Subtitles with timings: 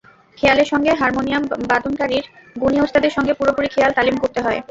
[0.37, 2.25] খেয়ালের সঙ্গে হারমোনিয়াম বাদনকারীর
[2.55, 4.59] গুণী ওস্তাদের সঙ্গে পুরোপুরি খেয়ালে তালিম থাকতে হয়।